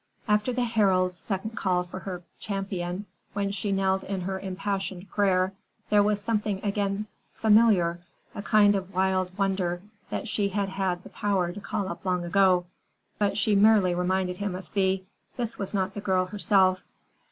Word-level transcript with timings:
After 0.27 0.51
the 0.51 0.63
Herald's 0.63 1.15
second 1.15 1.51
call 1.51 1.83
for 1.83 1.99
her 1.99 2.23
champion, 2.39 3.05
when 3.33 3.51
she 3.51 3.71
knelt 3.71 4.03
in 4.03 4.21
her 4.21 4.39
impassioned 4.39 5.07
prayer, 5.11 5.53
there 5.91 6.01
was 6.01 6.23
again 6.27 6.63
something 6.73 7.07
familiar, 7.35 7.99
a 8.33 8.41
kind 8.41 8.73
of 8.73 8.95
wild 8.95 9.37
wonder 9.37 9.83
that 10.09 10.27
she 10.27 10.49
had 10.49 10.69
had 10.69 11.03
the 11.03 11.09
power 11.09 11.51
to 11.51 11.61
call 11.61 11.87
up 11.87 12.03
long 12.03 12.25
ago. 12.25 12.65
But 13.19 13.37
she 13.37 13.53
merely 13.55 13.93
reminded 13.93 14.37
him 14.37 14.55
of 14.55 14.69
Thea; 14.69 15.01
this 15.37 15.59
was 15.59 15.71
not 15.71 15.93
the 15.93 16.01
girl 16.01 16.25
herself. 16.25 16.81